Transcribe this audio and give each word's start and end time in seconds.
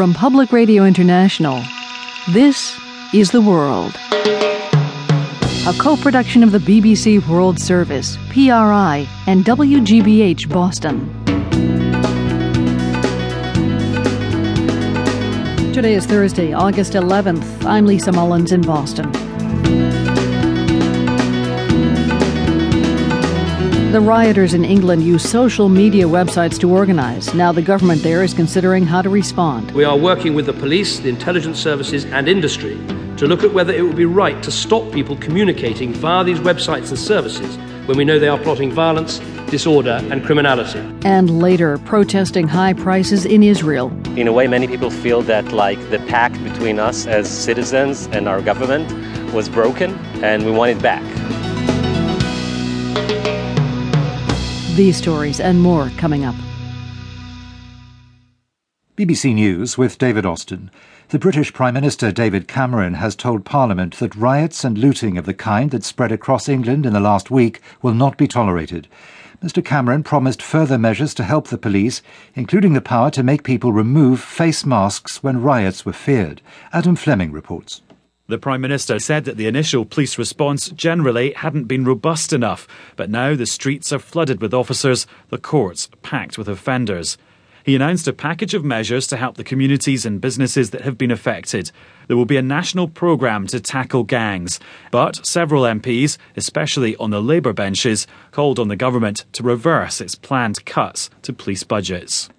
From 0.00 0.14
Public 0.14 0.50
Radio 0.50 0.84
International, 0.84 1.62
this 2.30 2.74
is 3.12 3.32
The 3.32 3.40
World. 3.42 3.94
A 5.66 5.74
co 5.78 5.94
production 5.94 6.42
of 6.42 6.52
the 6.52 6.58
BBC 6.58 7.28
World 7.28 7.60
Service, 7.60 8.16
PRI, 8.30 9.06
and 9.26 9.44
WGBH 9.44 10.48
Boston. 10.48 11.06
Today 15.74 15.92
is 15.92 16.06
Thursday, 16.06 16.54
August 16.54 16.94
11th. 16.94 17.66
I'm 17.66 17.84
Lisa 17.84 18.10
Mullins 18.10 18.52
in 18.52 18.62
Boston. 18.62 19.29
The 23.90 24.00
rioters 24.00 24.54
in 24.54 24.64
England 24.64 25.02
use 25.02 25.28
social 25.28 25.68
media 25.68 26.04
websites 26.04 26.60
to 26.60 26.70
organize. 26.70 27.34
Now 27.34 27.50
the 27.50 27.60
government 27.60 28.04
there 28.04 28.22
is 28.22 28.32
considering 28.32 28.86
how 28.86 29.02
to 29.02 29.10
respond. 29.10 29.72
We 29.72 29.82
are 29.82 29.96
working 29.96 30.32
with 30.32 30.46
the 30.46 30.52
police, 30.52 31.00
the 31.00 31.08
intelligence 31.08 31.58
services, 31.58 32.04
and 32.04 32.28
industry 32.28 32.78
to 33.16 33.26
look 33.26 33.42
at 33.42 33.52
whether 33.52 33.72
it 33.72 33.82
would 33.82 33.96
be 33.96 34.04
right 34.04 34.40
to 34.44 34.52
stop 34.52 34.92
people 34.92 35.16
communicating 35.16 35.92
via 35.92 36.22
these 36.22 36.38
websites 36.38 36.90
and 36.90 36.98
services 37.00 37.56
when 37.86 37.98
we 37.98 38.04
know 38.04 38.20
they 38.20 38.28
are 38.28 38.38
plotting 38.38 38.70
violence, 38.70 39.18
disorder, 39.48 39.98
and 40.12 40.24
criminality. 40.24 40.78
And 41.04 41.42
later, 41.42 41.76
protesting 41.78 42.46
high 42.46 42.74
prices 42.74 43.26
in 43.26 43.42
Israel. 43.42 43.90
In 44.16 44.28
a 44.28 44.32
way, 44.32 44.46
many 44.46 44.68
people 44.68 44.90
feel 44.90 45.20
that, 45.22 45.50
like, 45.50 45.80
the 45.90 45.98
pact 46.06 46.40
between 46.44 46.78
us 46.78 47.06
as 47.06 47.28
citizens 47.28 48.06
and 48.12 48.28
our 48.28 48.40
government 48.40 48.88
was 49.32 49.48
broken, 49.48 49.98
and 50.22 50.44
we 50.44 50.52
want 50.52 50.70
it 50.70 50.80
back. 50.80 51.02
These 54.76 54.96
stories 54.96 55.40
and 55.40 55.60
more 55.60 55.90
coming 55.98 56.24
up. 56.24 56.34
BBC 58.96 59.34
News 59.34 59.76
with 59.76 59.98
David 59.98 60.24
Austin. 60.24 60.70
The 61.08 61.18
British 61.18 61.52
Prime 61.52 61.74
Minister 61.74 62.12
David 62.12 62.46
Cameron 62.46 62.94
has 62.94 63.16
told 63.16 63.44
Parliament 63.44 63.96
that 63.96 64.14
riots 64.14 64.62
and 64.62 64.78
looting 64.78 65.18
of 65.18 65.26
the 65.26 65.34
kind 65.34 65.72
that 65.72 65.82
spread 65.82 66.12
across 66.12 66.48
England 66.48 66.86
in 66.86 66.92
the 66.92 67.00
last 67.00 67.30
week 67.32 67.60
will 67.82 67.94
not 67.94 68.16
be 68.16 68.28
tolerated. 68.28 68.86
Mr 69.42 69.64
Cameron 69.64 70.04
promised 70.04 70.40
further 70.40 70.78
measures 70.78 71.14
to 71.14 71.24
help 71.24 71.48
the 71.48 71.58
police, 71.58 72.00
including 72.34 72.74
the 72.74 72.80
power 72.80 73.10
to 73.10 73.24
make 73.24 73.42
people 73.42 73.72
remove 73.72 74.20
face 74.20 74.64
masks 74.64 75.22
when 75.22 75.42
riots 75.42 75.84
were 75.84 75.92
feared. 75.92 76.40
Adam 76.72 76.94
Fleming 76.94 77.32
reports. 77.32 77.82
The 78.30 78.38
Prime 78.38 78.60
Minister 78.60 79.00
said 79.00 79.24
that 79.24 79.38
the 79.38 79.48
initial 79.48 79.84
police 79.84 80.16
response 80.16 80.68
generally 80.68 81.32
hadn't 81.32 81.64
been 81.64 81.84
robust 81.84 82.32
enough, 82.32 82.68
but 82.94 83.10
now 83.10 83.34
the 83.34 83.44
streets 83.44 83.92
are 83.92 83.98
flooded 83.98 84.40
with 84.40 84.54
officers, 84.54 85.04
the 85.30 85.36
courts 85.36 85.90
packed 86.02 86.38
with 86.38 86.48
offenders. 86.48 87.18
He 87.64 87.74
announced 87.74 88.06
a 88.06 88.12
package 88.12 88.54
of 88.54 88.64
measures 88.64 89.08
to 89.08 89.16
help 89.16 89.36
the 89.36 89.42
communities 89.42 90.06
and 90.06 90.20
businesses 90.20 90.70
that 90.70 90.82
have 90.82 90.96
been 90.96 91.10
affected. 91.10 91.72
There 92.06 92.16
will 92.16 92.24
be 92.24 92.36
a 92.36 92.42
national 92.42 92.86
programme 92.86 93.48
to 93.48 93.58
tackle 93.58 94.04
gangs, 94.04 94.60
but 94.92 95.26
several 95.26 95.64
MPs, 95.64 96.16
especially 96.36 96.94
on 96.98 97.10
the 97.10 97.20
Labour 97.20 97.52
benches, 97.52 98.06
called 98.30 98.60
on 98.60 98.68
the 98.68 98.76
government 98.76 99.24
to 99.32 99.42
reverse 99.42 100.00
its 100.00 100.14
planned 100.14 100.64
cuts 100.64 101.10
to 101.22 101.32
police 101.32 101.64
budgets. 101.64 102.30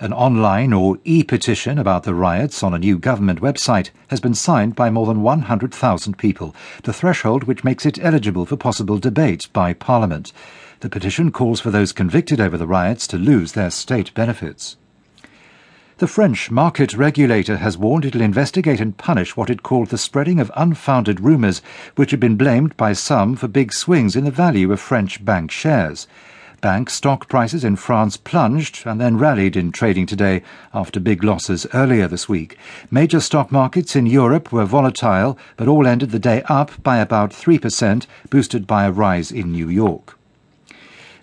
An 0.00 0.12
online 0.12 0.72
or 0.72 0.98
e 1.04 1.24
petition 1.24 1.76
about 1.76 2.04
the 2.04 2.14
riots 2.14 2.62
on 2.62 2.72
a 2.72 2.78
new 2.78 3.00
government 3.00 3.40
website 3.40 3.90
has 4.10 4.20
been 4.20 4.32
signed 4.32 4.76
by 4.76 4.90
more 4.90 5.06
than 5.06 5.22
100,000 5.22 6.16
people, 6.16 6.54
the 6.84 6.92
threshold 6.92 7.44
which 7.44 7.64
makes 7.64 7.84
it 7.84 7.98
eligible 8.00 8.46
for 8.46 8.56
possible 8.56 8.98
debate 8.98 9.48
by 9.52 9.72
Parliament. 9.72 10.32
The 10.80 10.88
petition 10.88 11.32
calls 11.32 11.58
for 11.58 11.72
those 11.72 11.90
convicted 11.90 12.40
over 12.40 12.56
the 12.56 12.68
riots 12.68 13.08
to 13.08 13.18
lose 13.18 13.52
their 13.52 13.70
state 13.70 14.14
benefits. 14.14 14.76
The 15.96 16.06
French 16.06 16.48
market 16.48 16.94
regulator 16.94 17.56
has 17.56 17.76
warned 17.76 18.04
it'll 18.04 18.20
investigate 18.20 18.78
and 18.78 18.96
punish 18.96 19.36
what 19.36 19.50
it 19.50 19.64
called 19.64 19.88
the 19.88 19.98
spreading 19.98 20.38
of 20.38 20.52
unfounded 20.54 21.18
rumours, 21.18 21.60
which 21.96 22.12
have 22.12 22.20
been 22.20 22.36
blamed 22.36 22.76
by 22.76 22.92
some 22.92 23.34
for 23.34 23.48
big 23.48 23.72
swings 23.72 24.14
in 24.14 24.24
the 24.24 24.30
value 24.30 24.70
of 24.70 24.78
French 24.78 25.24
bank 25.24 25.50
shares. 25.50 26.06
Bank 26.60 26.90
stock 26.90 27.28
prices 27.28 27.62
in 27.62 27.76
France 27.76 28.16
plunged 28.16 28.84
and 28.84 29.00
then 29.00 29.16
rallied 29.16 29.56
in 29.56 29.70
trading 29.70 30.06
today 30.06 30.42
after 30.74 30.98
big 30.98 31.22
losses 31.22 31.68
earlier 31.72 32.08
this 32.08 32.28
week. 32.28 32.58
Major 32.90 33.20
stock 33.20 33.52
markets 33.52 33.94
in 33.94 34.06
Europe 34.06 34.50
were 34.50 34.64
volatile, 34.64 35.38
but 35.56 35.68
all 35.68 35.86
ended 35.86 36.10
the 36.10 36.18
day 36.18 36.42
up 36.46 36.82
by 36.82 36.98
about 36.98 37.30
3%, 37.30 38.06
boosted 38.28 38.66
by 38.66 38.86
a 38.86 38.90
rise 38.90 39.30
in 39.30 39.52
New 39.52 39.68
York. 39.68 40.17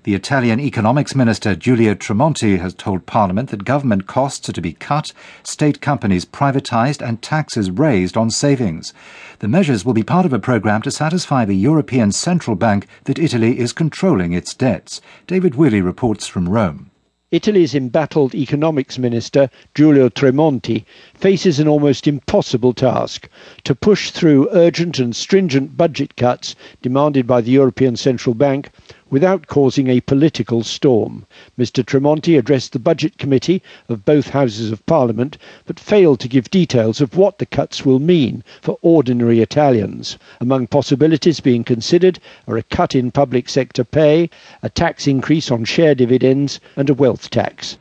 The 0.06 0.14
Italian 0.14 0.60
economics 0.60 1.16
minister 1.16 1.56
Giulio 1.56 1.96
Tremonti 1.96 2.60
has 2.60 2.76
told 2.76 3.08
Parliament 3.08 3.50
that 3.50 3.66
government 3.66 4.06
costs 4.06 4.48
are 4.48 4.52
to 4.52 4.62
be 4.62 4.74
cut, 4.74 5.12
state 5.42 5.82
companies 5.82 6.26
privatised, 6.26 7.02
and 7.02 7.24
taxes 7.24 7.72
raised 7.72 8.16
on 8.16 8.30
savings. 8.30 8.94
The 9.40 9.48
measures 9.48 9.84
will 9.84 9.96
be 9.96 10.04
part 10.04 10.28
of 10.28 10.32
a 10.32 10.38
programme 10.38 10.84
to 10.84 10.92
satisfy 10.92 11.44
the 11.44 11.56
European 11.56 12.12
Central 12.12 12.56
Bank 12.56 12.86
that 13.06 13.18
Italy 13.18 13.58
is 13.58 13.74
controlling 13.74 14.32
its 14.32 14.54
debts. 14.54 15.02
David 15.26 15.56
Willey 15.56 15.82
reports 15.82 16.28
from 16.28 16.50
Rome. 16.50 16.92
Italy's 17.32 17.74
embattled 17.74 18.36
economics 18.36 19.00
minister, 19.00 19.50
Giulio 19.74 20.10
Tremonti, 20.10 20.86
faces 21.16 21.60
an 21.60 21.68
almost 21.68 22.06
impossible 22.06 22.74
task 22.74 23.28
to 23.64 23.74
push 23.74 24.12
through 24.12 24.50
urgent 24.52 25.00
and 25.00 25.16
stringent 25.16 25.76
budget 25.76 26.16
cuts 26.16 26.56
demanded 26.84 27.26
by 27.26 27.42
the 27.42 27.50
European 27.50 27.96
Central 27.96 28.36
Bank 28.36 28.70
without 29.10 29.48
causing 29.48 29.88
a 29.88 30.02
political 30.02 30.64
storm. 30.64 31.26
Mr 31.60 31.84
Tremonti 31.84 32.38
addressed 32.38 32.74
the 32.74 32.80
Budget 32.80 33.18
Committee 33.18 33.62
of 33.88 34.04
both 34.04 34.30
Houses 34.30 34.72
of 34.72 34.86
Parliament, 34.86 35.38
but 35.66 35.80
failed 35.80 36.20
to 36.20 36.28
give 36.28 36.50
details 36.50 37.02
of 37.02 37.16
what 37.16 37.38
the 37.38 37.46
cuts 37.46 37.86
will 37.86 38.00
mean 38.00 38.44
for 38.62 38.80
ordinary 38.82 39.42
Italians. 39.42 40.18
Among 40.42 40.68
possibilities 40.68 41.40
being 41.40 41.64
considered 41.64 42.20
are 42.48 42.58
a 42.58 42.64
cut 42.64 42.96
in 42.96 43.12
public 43.12 43.48
sector 43.48 43.84
pay, 43.84 44.30
a 44.64 44.70
tax 44.70 45.08
increase 45.08 45.52
on 45.52 45.66
share 45.66 45.96
dividends, 45.96 46.60
and 46.76 46.90
a 46.90 46.94
wealth 46.94 47.30
tax. 47.30 47.78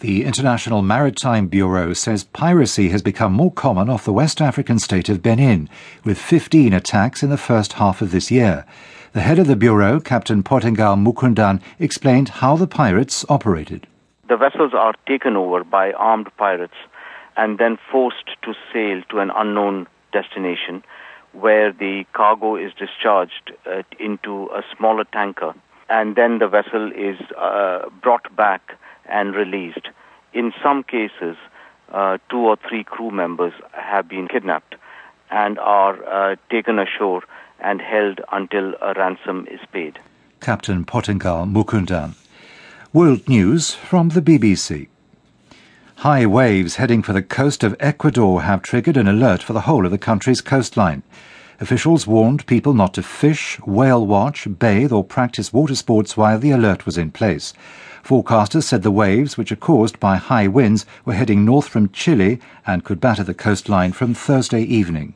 The 0.00 0.24
International 0.24 0.82
Maritime 0.82 1.46
Bureau 1.46 1.94
says 1.94 2.24
piracy 2.24 2.90
has 2.90 3.00
become 3.00 3.32
more 3.32 3.52
common 3.52 3.88
off 3.88 4.04
the 4.04 4.12
West 4.12 4.42
African 4.42 4.78
state 4.78 5.08
of 5.08 5.22
Benin, 5.22 5.68
with 6.04 6.18
15 6.18 6.74
attacks 6.74 7.22
in 7.22 7.30
the 7.30 7.38
first 7.38 7.74
half 7.74 8.02
of 8.02 8.10
this 8.10 8.30
year. 8.30 8.66
The 9.14 9.20
head 9.20 9.38
of 9.38 9.46
the 9.46 9.54
Bureau, 9.54 10.00
Captain 10.00 10.42
Pottengal 10.42 10.96
Mukundan, 10.96 11.60
explained 11.78 12.30
how 12.40 12.56
the 12.56 12.66
pirates 12.66 13.24
operated. 13.28 13.86
The 14.28 14.36
vessels 14.36 14.72
are 14.74 14.94
taken 15.06 15.36
over 15.36 15.62
by 15.62 15.92
armed 15.92 16.36
pirates 16.36 16.74
and 17.36 17.56
then 17.56 17.78
forced 17.92 18.30
to 18.42 18.54
sail 18.72 19.02
to 19.10 19.20
an 19.20 19.30
unknown 19.30 19.86
destination 20.12 20.82
where 21.30 21.70
the 21.70 22.04
cargo 22.12 22.56
is 22.56 22.72
discharged 22.74 23.52
uh, 23.70 23.84
into 24.00 24.48
a 24.52 24.64
smaller 24.76 25.04
tanker 25.04 25.54
and 25.88 26.16
then 26.16 26.40
the 26.40 26.48
vessel 26.48 26.90
is 26.90 27.16
uh, 27.38 27.88
brought 28.02 28.34
back 28.34 28.72
and 29.08 29.36
released. 29.36 29.86
In 30.32 30.52
some 30.60 30.82
cases, 30.82 31.36
uh, 31.92 32.18
two 32.30 32.38
or 32.38 32.56
three 32.68 32.82
crew 32.82 33.12
members 33.12 33.52
have 33.74 34.08
been 34.08 34.26
kidnapped 34.26 34.74
and 35.30 35.56
are 35.60 36.02
uh, 36.04 36.34
taken 36.50 36.80
ashore 36.80 37.22
and 37.64 37.80
held 37.80 38.20
until 38.30 38.74
a 38.80 38.92
ransom 38.94 39.46
is 39.50 39.60
paid. 39.72 39.98
Captain 40.40 40.84
Pottengal 40.84 41.50
Mukundan. 41.50 42.14
World 42.92 43.28
News 43.28 43.74
from 43.74 44.10
the 44.10 44.22
BBC. 44.22 44.88
High 45.96 46.26
waves 46.26 46.76
heading 46.76 47.02
for 47.02 47.14
the 47.14 47.22
coast 47.22 47.64
of 47.64 47.74
Ecuador 47.80 48.42
have 48.42 48.62
triggered 48.62 48.98
an 48.98 49.08
alert 49.08 49.42
for 49.42 49.54
the 49.54 49.62
whole 49.62 49.86
of 49.86 49.90
the 49.90 49.98
country's 49.98 50.42
coastline. 50.42 51.02
Officials 51.60 52.06
warned 52.06 52.46
people 52.46 52.74
not 52.74 52.92
to 52.94 53.02
fish, 53.02 53.58
whale 53.60 54.06
watch, 54.06 54.46
bathe, 54.58 54.92
or 54.92 55.02
practice 55.02 55.52
water 55.52 55.74
sports 55.74 56.16
while 56.16 56.38
the 56.38 56.50
alert 56.50 56.84
was 56.84 56.98
in 56.98 57.10
place. 57.10 57.54
Forecasters 58.02 58.64
said 58.64 58.82
the 58.82 58.90
waves, 58.90 59.38
which 59.38 59.50
are 59.50 59.56
caused 59.56 59.98
by 59.98 60.16
high 60.16 60.46
winds, 60.46 60.84
were 61.06 61.14
heading 61.14 61.44
north 61.44 61.68
from 61.68 61.88
Chile 61.88 62.38
and 62.66 62.84
could 62.84 63.00
batter 63.00 63.24
the 63.24 63.32
coastline 63.32 63.92
from 63.92 64.12
Thursday 64.12 64.62
evening. 64.62 65.14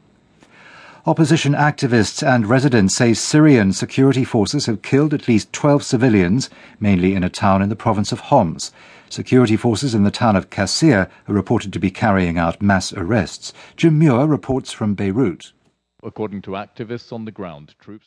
Opposition 1.08 1.54
activists 1.54 2.22
and 2.22 2.46
residents 2.46 2.94
say 2.94 3.14
Syrian 3.14 3.72
security 3.72 4.24
forces 4.24 4.66
have 4.66 4.82
killed 4.82 5.14
at 5.14 5.26
least 5.26 5.50
12 5.54 5.82
civilians, 5.82 6.50
mainly 6.80 7.14
in 7.14 7.24
a 7.24 7.30
town 7.30 7.62
in 7.62 7.70
the 7.70 7.74
province 7.74 8.12
of 8.12 8.20
Homs. 8.20 8.72
Security 9.08 9.56
forces 9.56 9.94
in 9.94 10.02
the 10.02 10.10
town 10.10 10.36
of 10.36 10.50
Qasir 10.50 11.08
are 11.26 11.34
reported 11.34 11.72
to 11.72 11.78
be 11.78 11.90
carrying 11.90 12.36
out 12.36 12.60
mass 12.60 12.92
arrests. 12.92 13.54
Jim 13.74 13.98
Muir 13.98 14.26
reports 14.26 14.70
from 14.70 14.94
Beirut. 14.94 15.54
According 16.02 16.42
to 16.42 16.50
activists 16.50 17.10
on 17.10 17.24
the 17.24 17.32
ground, 17.32 17.74
troops 17.78 18.06